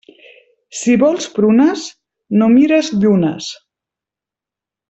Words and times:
Si 0.79 0.95
vols 1.03 1.27
prunes, 1.35 1.85
no 2.41 2.49
mires 2.57 2.93
llunes. 3.05 3.55